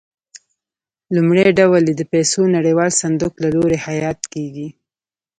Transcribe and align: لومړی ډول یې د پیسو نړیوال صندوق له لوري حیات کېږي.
لومړی 1.15 1.47
ډول 1.59 1.83
یې 1.89 1.93
د 1.97 2.01
پیسو 2.13 2.41
نړیوال 2.55 2.91
صندوق 3.01 3.33
له 3.43 3.49
لوري 3.55 3.77
حیات 3.85 4.19
کېږي. 4.33 4.67